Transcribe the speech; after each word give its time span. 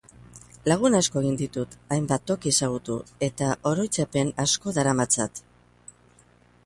Lagun 0.71 0.95
asko 0.99 1.21
egin 1.25 1.35
ditut, 1.41 1.75
hainbat 1.97 2.25
toki 2.31 2.53
ezagutu, 2.55 2.97
eta 3.29 3.51
oroitzapen 3.73 4.33
asko 4.47 4.75
daramatzat. 4.79 5.45